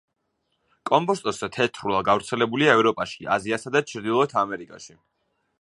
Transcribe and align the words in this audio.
კომბოსტოს 0.89 1.41
თეთრულა 1.57 2.01
გავრცელებულია 2.09 2.75
ევროპაში, 2.81 3.29
აზიასა 3.39 3.77
და 3.77 3.87
ჩრდილოეთ 3.93 4.39
ამერიკაში. 4.47 5.03